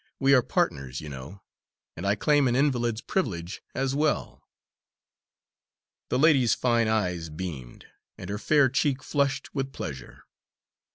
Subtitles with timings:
[0.19, 1.43] We are partners, you know,
[1.95, 4.43] and I claim an invalid's privilege as well."
[6.09, 7.85] The lady's fine eyes beamed,
[8.17, 10.23] and her fair cheek flushed with pleasure.